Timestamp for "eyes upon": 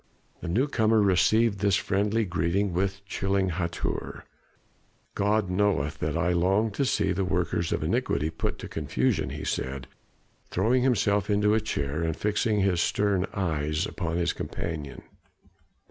13.35-14.17